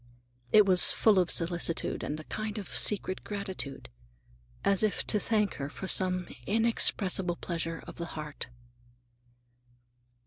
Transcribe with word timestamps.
It 0.51 0.65
was 0.65 0.93
full 0.93 1.19
of 1.19 1.29
solicitude, 1.29 2.01
and 2.03 2.19
a 2.19 2.23
kind 2.23 2.57
of 2.57 2.75
secret 2.75 3.23
gratitude, 3.23 3.87
as 4.65 4.81
if 4.81 5.05
to 5.05 5.19
thank 5.19 5.53
her 5.57 5.69
for 5.69 5.87
some 5.87 6.27
inexpressible 6.47 7.35
pleasure 7.35 7.83
of 7.85 7.97
the 7.97 8.07
heart. 8.17 8.47